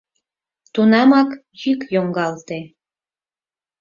[0.73, 1.29] Тунамак
[1.61, 2.59] йӱк йоҥгалте: